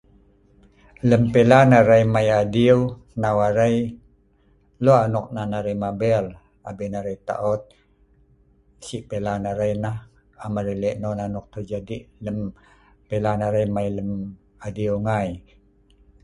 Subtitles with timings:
[1.09, 2.79] Lem pilan arai mei adieu,
[3.17, 3.75] hnau arai,
[4.83, 6.25] lok nok nan arai mabeil,
[6.69, 7.61] abin arai taot,
[8.85, 9.97] si pilan arai neh,
[10.43, 12.37] am arai lek non terjadi lem
[13.09, 13.89] pelan arai mei
[14.67, 15.29] adieu ngai